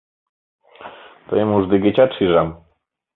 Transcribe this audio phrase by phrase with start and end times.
[1.27, 2.49] Тыйым уждегечат шижам...